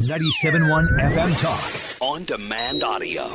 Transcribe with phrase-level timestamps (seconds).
[0.00, 2.02] 97.1 FM Talk.
[2.02, 3.30] On demand audio.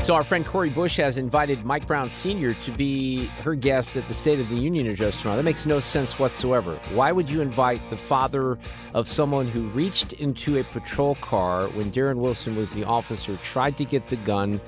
[0.00, 2.54] So, our friend Cori Bush has invited Mike Brown Sr.
[2.54, 5.38] to be her guest at the State of the Union address tomorrow.
[5.38, 6.76] That makes no sense whatsoever.
[6.92, 8.60] Why would you invite the father
[8.94, 13.76] of someone who reached into a patrol car when Darren Wilson was the officer, tried
[13.78, 14.60] to get the gun,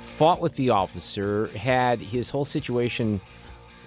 [0.00, 3.20] fought with the officer, had his whole situation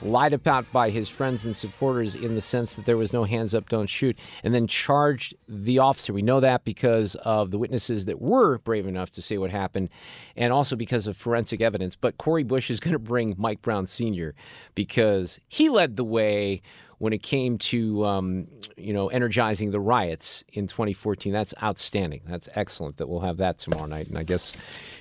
[0.01, 3.55] lied about by his friends and supporters in the sense that there was no hands
[3.55, 6.13] up, don't shoot, and then charged the officer.
[6.13, 9.89] We know that because of the witnesses that were brave enough to say what happened,
[10.35, 11.95] and also because of forensic evidence.
[11.95, 14.35] But Cori Bush is going to bring Mike Brown Sr.
[14.75, 16.61] because he led the way
[16.97, 21.31] when it came to um, you know energizing the riots in 2014.
[21.31, 22.21] That's outstanding.
[22.27, 24.53] That's excellent that we'll have that tomorrow night, and I guess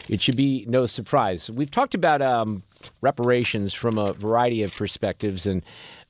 [0.09, 1.50] it should be no surprise.
[1.50, 2.62] We've talked about um,
[3.00, 5.65] reparations from a variety of perspectives, and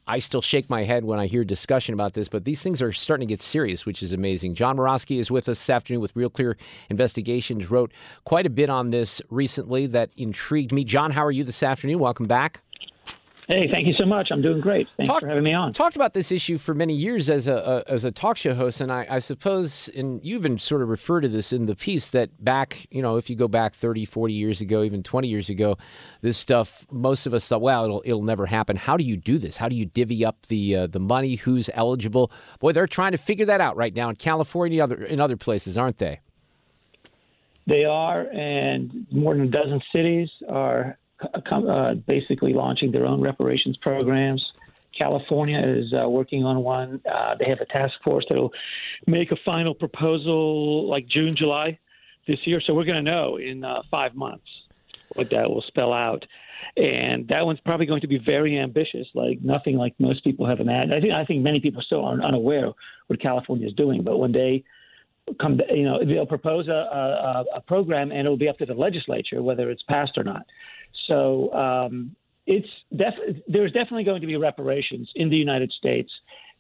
[0.07, 2.93] I still shake my head when I hear discussion about this, but these things are
[2.93, 4.55] starting to get serious, which is amazing.
[4.55, 6.59] John Murawski is with us this afternoon with Real Clear
[6.91, 7.71] Investigations.
[7.71, 7.91] Wrote
[8.25, 10.85] quite a bit on this recently that intrigued me.
[10.85, 12.01] John, how are you this afternoon?
[12.01, 12.64] Welcome back.
[13.47, 14.29] Hey, thank you so much.
[14.31, 14.89] I'm doing great.
[14.97, 15.75] Thanks Talk, for having me on.
[15.75, 18.81] Talked about this issue for many years as a, a as a talk show host,
[18.81, 22.09] and I, I, suppose, and you even sort of refer to this in the piece
[22.11, 25.51] that back, you know, if you go back 30, 40 years ago, even 20 years
[25.51, 25.77] ago,
[26.23, 28.77] this stuff, most of us thought, well, it'll it'll never happen.
[28.77, 29.59] How do you do this?
[29.59, 31.35] How do you divvy up the uh, the money?
[31.35, 32.33] Who's eligible?
[32.61, 35.77] Boy, they're trying to figure that out right now in California, other in other places,
[35.77, 36.21] aren't they?
[37.67, 43.77] They are, and more than a dozen cities are uh, basically launching their own reparations
[43.77, 44.45] programs.
[44.97, 47.01] California is uh, working on one.
[47.11, 48.53] Uh, they have a task force that'll
[49.07, 51.79] make a final proposal like June, July
[52.27, 52.61] this year.
[52.61, 54.47] So we're going to know in uh, five months
[55.15, 56.25] what that will spell out.
[56.77, 60.61] And that one's probably going to be very ambitious, like nothing like most people have
[60.61, 60.95] imagined.
[60.95, 62.73] I think I think many people still are unaware
[63.07, 64.65] what California is doing, but when they
[65.41, 68.75] come, you know, they'll propose a, a, a program, and it'll be up to the
[68.75, 70.47] legislature whether it's passed or not.
[71.09, 72.15] So um,
[72.47, 76.11] it's def- there's definitely going to be reparations in the United States.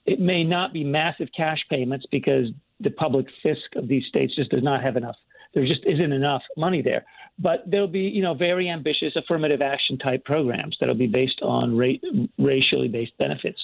[0.06, 2.48] It may not be massive cash payments because
[2.80, 5.16] the public fisc of these states just does not have enough.
[5.54, 7.04] There just isn't enough money there.
[7.38, 11.76] But there'll be, you know, very ambitious affirmative action type programs that'll be based on
[11.76, 13.58] ra- racially based benefits,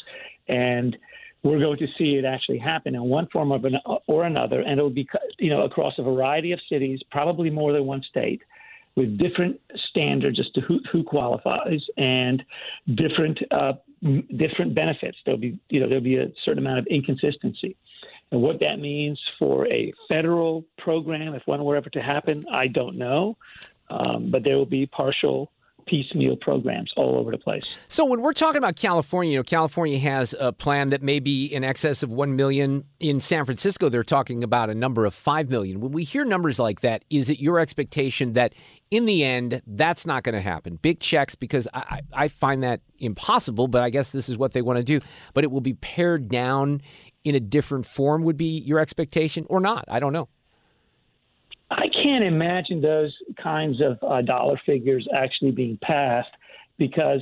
[0.48, 0.96] and
[1.42, 3.52] we're going to see it actually happen in one form
[4.06, 5.08] or another, and it'll be,
[5.38, 8.42] you know, across a variety of cities, probably more than one state
[8.96, 12.42] with different standards as to who, who qualifies and
[12.94, 13.74] different uh,
[14.36, 15.18] different benefits.
[15.24, 17.76] There'll be you know there'll be a certain amount of inconsistency.
[18.32, 22.68] And what that means for a federal program, if one were ever to happen, I
[22.68, 23.36] don't know.
[23.90, 25.50] Um, but there will be partial
[25.86, 27.64] piecemeal programs all over the place.
[27.88, 31.46] So when we're talking about California, you know, California has a plan that may be
[31.46, 32.84] in excess of 1 million.
[33.00, 35.80] In San Francisco, they're talking about a number of 5 million.
[35.80, 38.54] When we hear numbers like that, is it your expectation that
[38.90, 40.76] in the end, that's not going to happen?
[40.76, 44.62] Big checks, because I, I find that impossible, but I guess this is what they
[44.62, 45.00] want to do.
[45.32, 46.82] But it will be pared down
[47.24, 49.84] in a different form, would be your expectation, or not?
[49.88, 50.28] I don't know.
[51.70, 56.30] I can't imagine those kinds of uh, dollar figures actually being passed
[56.78, 57.20] because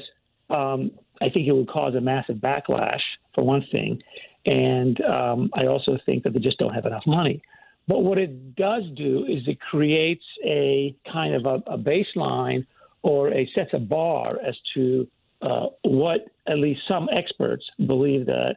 [0.48, 3.02] um, I think it would cause a massive backlash,
[3.34, 4.02] for one thing.
[4.46, 7.42] And um, I also think that they just don't have enough money.
[7.86, 12.66] But what it does do is it creates a kind of a, a baseline
[13.02, 15.06] or a sets a bar as to
[15.42, 18.56] uh, what at least some experts believe that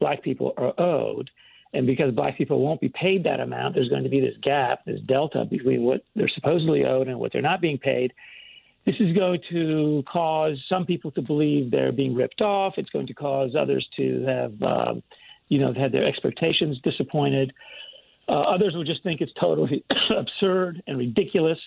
[0.00, 1.30] black people are owed.
[1.74, 4.84] And because black people won't be paid that amount, there's going to be this gap,
[4.84, 8.12] this delta between what they're supposedly owed and what they're not being paid.
[8.84, 12.74] This is going to cause some people to believe they're being ripped off.
[12.76, 15.02] It's going to cause others to have, um,
[15.48, 17.52] you know, had their expectations disappointed.
[18.28, 19.84] Uh, others will just think it's totally
[20.16, 21.58] absurd and ridiculous.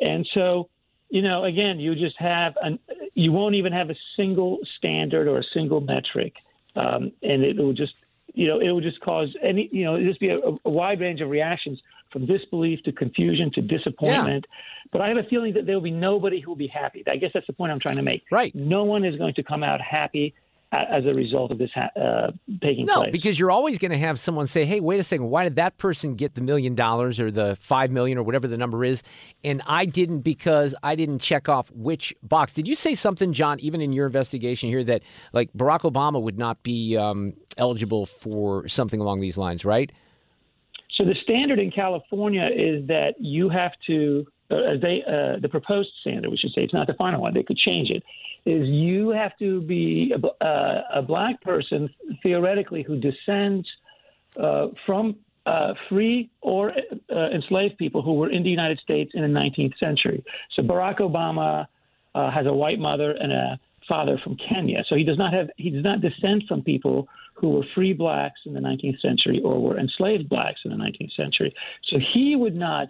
[0.00, 0.68] And so,
[1.10, 2.78] you know, again, you just have an,
[3.14, 6.34] you won't even have a single standard or a single metric,
[6.76, 7.94] um, and it will just,
[8.34, 11.20] you know, it will just cause any, you know, just be a, a wide range
[11.20, 11.80] of reactions
[12.12, 14.46] from disbelief to confusion to disappointment.
[14.48, 14.88] Yeah.
[14.92, 17.02] But I have a feeling that there will be nobody who will be happy.
[17.08, 18.24] I guess that's the point I'm trying to make.
[18.30, 18.54] Right.
[18.54, 20.34] No one is going to come out happy
[20.74, 23.06] as a result of this uh, taking no, place.
[23.06, 25.56] No, because you're always going to have someone say, "Hey, wait a second, why did
[25.56, 29.02] that person get the million dollars or the five million or whatever the number is,
[29.42, 33.60] and I didn't because I didn't check off which box?" Did you say something, John,
[33.60, 35.02] even in your investigation here, that
[35.32, 39.90] like Barack Obama would not be um, eligible for something along these lines, right?
[40.90, 45.90] So the standard in California is that you have to, uh, they, uh, the proposed
[46.00, 47.34] standard, we should say, it's not the final one.
[47.34, 48.02] They could change it
[48.44, 51.88] is you have to be a, uh, a black person
[52.22, 53.66] theoretically who descends
[54.36, 55.16] uh, from
[55.46, 56.72] uh, free or
[57.10, 60.24] uh, enslaved people who were in the United States in the 19th century.
[60.50, 61.66] So Barack Obama
[62.14, 64.84] has a white mother and a father from Kenya.
[64.88, 68.40] So he does not have he does not descend from people who were free blacks
[68.46, 71.54] in the 19th century or were enslaved blacks in the 19th century.
[71.84, 72.88] So he would not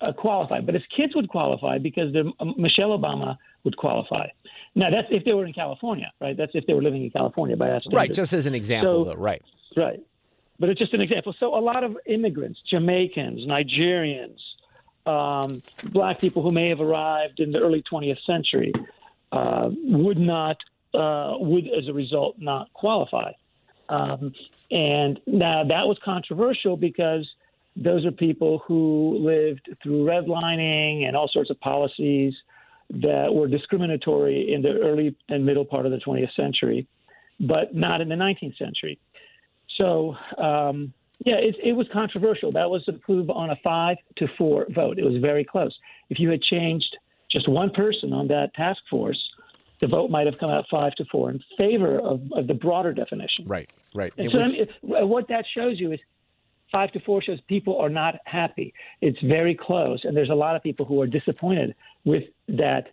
[0.00, 4.26] uh, qualify, but his kids would qualify because the, Michelle Obama would qualify.
[4.74, 6.36] Now, that's if they were in California, right?
[6.36, 7.96] That's if they were living in California by that standard.
[7.96, 9.42] Right, just as an example, so, though, right.
[9.76, 10.00] Right.
[10.58, 11.34] But it's just an example.
[11.38, 14.38] So a lot of immigrants, Jamaicans, Nigerians,
[15.06, 18.72] um, black people who may have arrived in the early 20th century
[19.32, 20.58] uh, would not,
[20.94, 23.32] uh, would as a result not qualify.
[23.88, 24.32] Um,
[24.70, 27.28] and now that was controversial because
[27.74, 32.34] those are people who lived through redlining and all sorts of policies
[32.90, 36.86] that were discriminatory in the early and middle part of the 20th century,
[37.40, 38.98] but not in the 19th century.
[39.78, 40.92] So, um,
[41.24, 42.52] yeah, it, it, was controversial.
[42.52, 44.98] That was approved on a five to four vote.
[44.98, 45.74] It was very close.
[46.10, 46.96] If you had changed
[47.32, 49.20] just one person on that task force,
[49.80, 52.92] the vote might have come out five to four in favor of, of the broader
[52.92, 53.46] definition.
[53.46, 54.12] Right, right.
[54.16, 56.00] And so, I mean, what that shows you is
[56.70, 58.74] five to four shows people are not happy.
[59.00, 61.74] It's very close, and there's a lot of people who are disappointed
[62.04, 62.88] with that.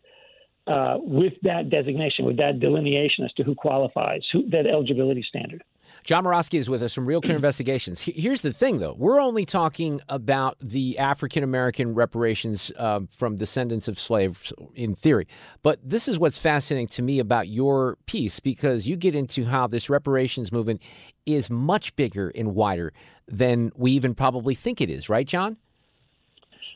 [0.68, 5.64] Uh, with that designation, with that delineation as to who qualifies, who, that eligibility standard.
[6.10, 8.02] John Murawski is with us from Real Clear Investigations.
[8.02, 8.96] Here's the thing, though.
[8.98, 15.28] We're only talking about the African American reparations um, from descendants of slaves in theory.
[15.62, 19.68] But this is what's fascinating to me about your piece because you get into how
[19.68, 20.82] this reparations movement
[21.28, 22.92] is much bigger and wider
[23.28, 25.58] than we even probably think it is, right, John?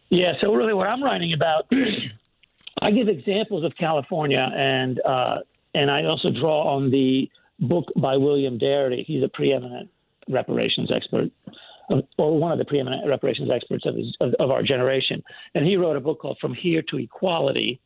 [0.09, 1.65] Yeah, so really what I'm writing about,
[2.83, 5.39] I give examples of California and uh,
[5.74, 7.27] and I also draw on the
[7.60, 9.06] book by William Darity.
[9.06, 9.90] He's a preeminent
[10.30, 11.30] reparations expert,
[12.18, 15.24] or one of the preeminent reparations experts of, his, of, of our generation.
[15.56, 17.80] And he wrote a book called From Here to Equality.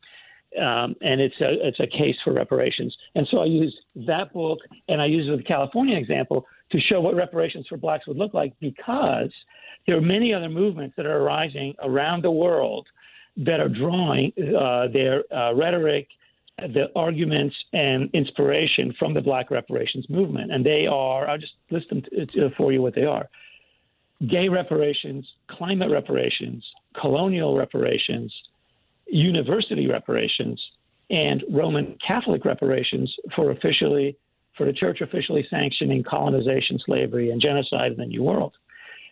[0.58, 2.96] Um, and it's a it's a case for reparations.
[3.14, 3.76] And so I use
[4.06, 8.16] that book and I use the California example to show what reparations for blacks would
[8.16, 9.30] look like because
[9.86, 12.86] there are many other movements that are arising around the world
[13.36, 16.08] that are drawing uh, their uh, rhetoric
[16.58, 20.52] the arguments and inspiration from the Black reparations movement.
[20.52, 23.28] And they are, I'll just list them to, uh, uh, for you what they are
[24.26, 26.64] gay reparations, climate reparations,
[27.00, 28.34] colonial reparations,
[29.06, 30.60] university reparations,
[31.08, 34.16] and Roman Catholic reparations for officially
[34.56, 38.56] for the church officially sanctioning colonization, slavery, and genocide in the New World.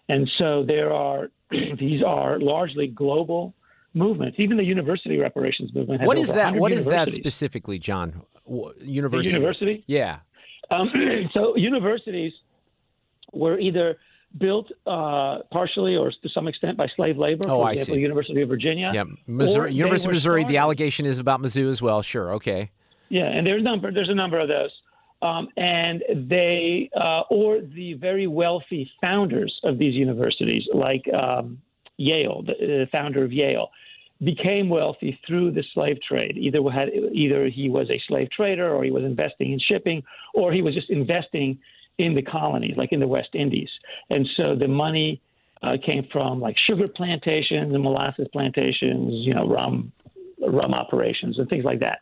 [0.08, 3.54] And so there are these are largely global
[3.96, 4.36] movements.
[4.38, 6.02] Even the university reparations movement.
[6.02, 6.54] what is that?
[6.54, 8.22] What is that specifically, John?
[8.80, 9.30] University.
[9.30, 9.84] The university.
[9.86, 10.18] Yeah.
[10.70, 10.90] Um,
[11.32, 12.32] so universities
[13.32, 13.96] were either
[14.38, 17.44] built uh, partially or to some extent by slave labor.
[17.48, 18.02] Oh, for example, I see.
[18.02, 18.90] University of Virginia.
[18.94, 20.42] Yeah, Missouri, University of Missouri.
[20.42, 20.54] Started.
[20.54, 22.02] The allegation is about Mizzou as well.
[22.02, 22.34] Sure.
[22.34, 22.70] Okay.
[23.08, 23.90] Yeah, and there's a number.
[23.92, 24.70] There's a number of those.
[25.22, 31.58] Um, and they, uh, or the very wealthy founders of these universities, like um,
[31.96, 33.70] Yale, the, the founder of Yale,
[34.22, 36.36] became wealthy through the slave trade.
[36.38, 40.02] Either had either he was a slave trader, or he was investing in shipping,
[40.34, 41.58] or he was just investing
[41.98, 43.70] in the colonies, like in the West Indies.
[44.10, 45.20] And so the money
[45.62, 49.92] uh, came from like sugar plantations and molasses plantations, you know, rum
[50.40, 52.00] rum operations and things like that.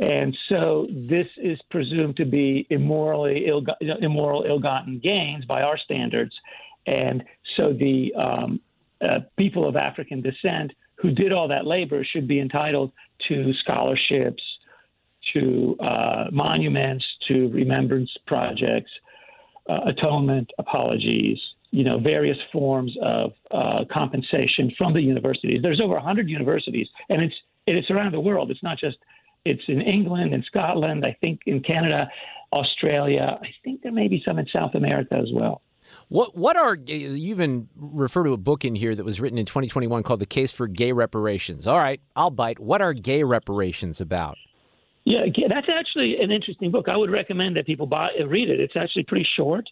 [0.00, 3.64] And so this is presumed to be immorally Ill,
[4.00, 6.34] immoral, ill-gotten gains by our standards.
[6.86, 7.22] And
[7.56, 8.60] so the um,
[9.00, 10.72] uh, people of African descent
[11.04, 12.90] who did all that labor should be entitled
[13.28, 14.42] to scholarships,
[15.34, 18.90] to uh, monuments, to remembrance projects,
[19.68, 21.38] uh, atonement, apologies,
[21.72, 25.60] you know, various forms of uh, compensation from the universities.
[25.62, 27.34] There's over 100 universities, and it's
[27.66, 28.50] it's around the world.
[28.50, 28.96] It's not just
[29.44, 31.04] it's in England and Scotland.
[31.04, 32.10] I think in Canada,
[32.50, 33.38] Australia.
[33.42, 35.60] I think there may be some in South America as well.
[36.14, 39.46] What what are you even refer to a book in here that was written in
[39.46, 41.66] 2021 called "The Case for Gay Reparations"?
[41.66, 42.60] All right, I'll bite.
[42.60, 44.36] What are gay reparations about?
[45.04, 46.88] Yeah, that's actually an interesting book.
[46.88, 48.60] I would recommend that people buy read it.
[48.60, 49.68] It's actually pretty short,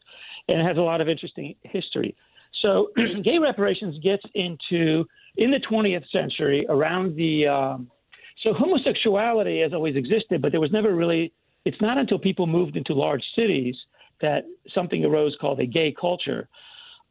[0.48, 2.16] and it has a lot of interesting history.
[2.60, 2.88] So,
[3.22, 5.04] gay reparations gets into
[5.36, 7.46] in the 20th century around the.
[7.46, 7.88] Um,
[8.42, 11.32] so homosexuality has always existed, but there was never really.
[11.64, 13.76] It's not until people moved into large cities
[14.22, 16.48] that something arose called a gay culture.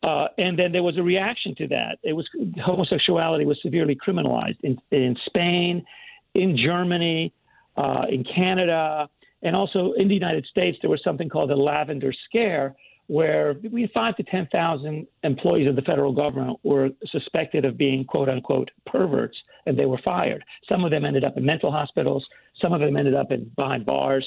[0.04, 2.00] Uh, and then there was a reaction to that.
[2.04, 2.28] It was
[2.64, 5.86] homosexuality was severely criminalized in, in Spain,
[6.34, 7.34] in Germany,
[7.78, 9.08] uh, in Canada,
[9.44, 10.78] and also in the United States.
[10.82, 12.76] There was something called the Lavender Scare,
[13.08, 18.04] where between five to ten thousand employees of the federal government were suspected of being
[18.06, 20.44] quote unquote perverts, and they were fired.
[20.68, 22.26] Some of them ended up in mental hospitals.
[22.62, 24.26] Some of them ended up in behind bars.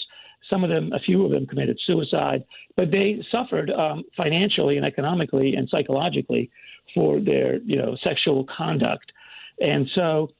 [0.51, 2.45] Some of them, a few of them, committed suicide,
[2.77, 6.51] but they suffered um, financially and economically and psychologically
[6.95, 9.13] for their, you know, sexual conduct.
[9.61, 10.31] And so,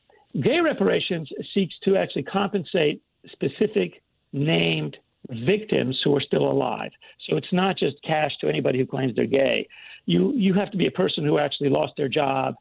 [0.41, 4.97] gay reparations seeks to actually compensate specific named
[5.31, 6.91] victims who are still alive.
[7.29, 9.69] So it's not just cash to anybody who claims they're gay.
[10.07, 12.57] You you have to be a person who actually lost their job,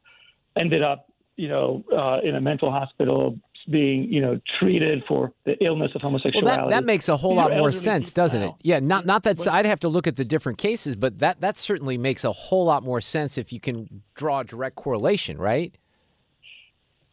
[0.58, 3.38] ended up, you know, uh, in a mental hospital,
[3.70, 6.44] being you know treated for the illness of homosexuality.
[6.44, 8.52] Well, that, that makes a whole lot more sense, doesn't it?
[8.62, 11.58] Yeah, not not that I'd have to look at the different cases, but that that
[11.58, 15.74] certainly makes a whole lot more sense if you can draw a direct correlation, right?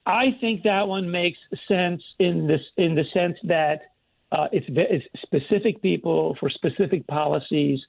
[0.05, 3.91] I think that one makes sense in this in the sense that
[4.31, 7.81] uh, it's, it's specific people for specific policies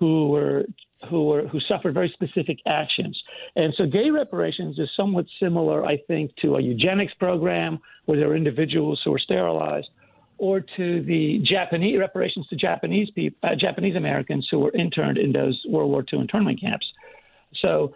[0.00, 0.64] who were
[1.08, 3.22] who were who suffered very specific actions.
[3.54, 8.30] And so gay reparations is somewhat similar, I think, to a eugenics program where there
[8.30, 9.88] are individuals who are sterilized,
[10.38, 15.32] or to the Japanese reparations to Japanese people, uh, Japanese Americans who were interned in
[15.32, 16.86] those World War II internment camps.
[17.60, 17.94] So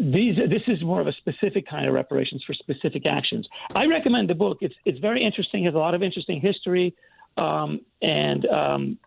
[0.00, 3.48] these this is more of a specific kind of reparations for specific actions.
[3.74, 4.58] I recommend the book.
[4.60, 5.64] It's it's very interesting.
[5.64, 6.94] Has a lot of interesting history,
[7.36, 8.98] um, and um,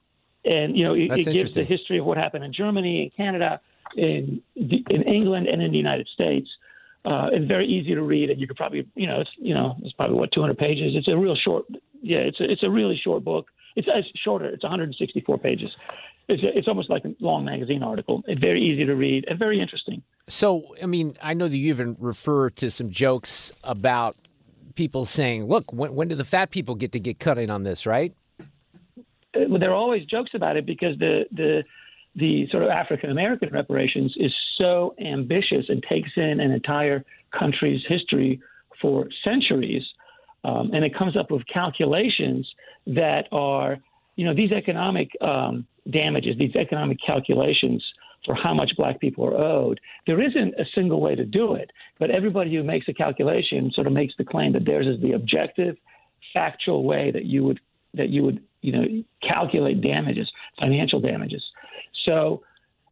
[0.48, 3.62] and you know it, it gives the history of what happened in Germany, in Canada,
[3.96, 6.50] in in England, and in the United States.
[7.06, 9.75] Uh, it's very easy to read, and you could probably you know it's you know
[9.84, 10.94] it's probably what 200 pages.
[10.96, 11.66] It's a real short.
[12.01, 13.48] Yeah, it's a, it's a really short book.
[13.75, 14.46] It's, it's shorter.
[14.46, 15.72] It's 164 pages.
[16.27, 18.24] It's a, it's almost like a long magazine article.
[18.27, 20.01] It's very easy to read and very interesting.
[20.27, 24.18] So, I mean, I know that you even refer to some jokes about
[24.75, 27.63] people saying, "Look, when, when do the fat people get to get cut in on
[27.63, 28.13] this?" Right?
[29.38, 31.63] Uh, there are always jokes about it because the the
[32.15, 37.82] the sort of African American reparations is so ambitious and takes in an entire country's
[37.88, 38.41] history
[38.82, 39.84] for centuries,
[40.44, 42.48] um, and it comes up with calculations
[42.88, 43.77] that are,
[44.15, 47.84] you know, these economic um, damages, these economic calculations
[48.25, 49.79] for how much black people are owed.
[50.06, 53.88] There isn't a single way to do it, but everybody who makes a calculation sort
[53.88, 55.77] of makes the claim that theirs is the objective,
[56.34, 57.60] factual way that you would
[57.94, 61.44] that you would you know calculate damages, financial damages.
[62.06, 62.44] So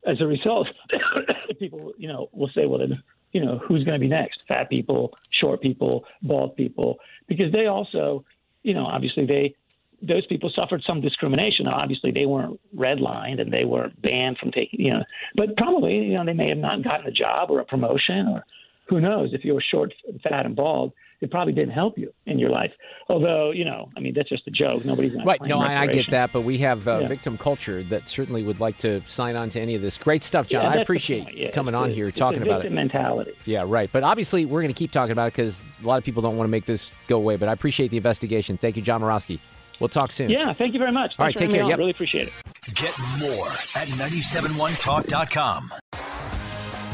[0.05, 0.67] as a result,
[1.59, 4.41] people you know will say, well then you know who's going to be next?
[4.47, 8.25] Fat people, short people, bald people, because they also
[8.63, 9.55] you know obviously they
[10.01, 11.67] those people suffered some discrimination.
[11.67, 15.03] Obviously, they weren't redlined and they weren't banned from taking, you know,
[15.35, 18.45] but probably, you know, they may have not gotten a job or a promotion or
[18.87, 22.39] who knows if you were short, fat, and bald it probably didn't help you in
[22.39, 22.71] your life.
[23.09, 24.85] Although, you know, I mean, that's just a joke.
[24.85, 25.41] Nobody's going right.
[25.41, 27.07] No, I, I, get that, but we have uh, yeah.
[27.07, 29.97] victim culture that certainly would like to sign on to any of this.
[29.97, 30.63] Great stuff, John.
[30.63, 32.71] Yeah, I appreciate yeah, coming on a, here talking about it.
[32.71, 33.33] Mentality.
[33.45, 33.89] Yeah, right.
[33.91, 36.37] But obviously, we're going to keep talking about it because a lot of people don't
[36.37, 37.37] want to make this go away.
[37.37, 38.57] But I appreciate the investigation.
[38.57, 39.39] Thank you, John Murawski.
[39.79, 40.29] We'll talk soon.
[40.29, 41.17] Yeah, thank you very much.
[41.17, 41.65] Thanks All right, take care.
[41.65, 41.77] Yep.
[41.77, 42.33] Really appreciate it.
[42.75, 45.71] Get more at 971talk.com.